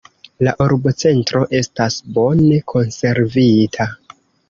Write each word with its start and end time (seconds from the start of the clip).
La 0.47 0.53
urbocentro 0.65 1.43
estas 1.61 2.01
bone 2.17 2.59
konservita. 2.75 3.93